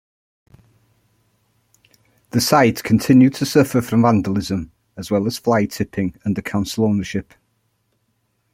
[2.31, 7.35] The site continued to suffer from vandalism, as well as fly-tipping, under Council ownership.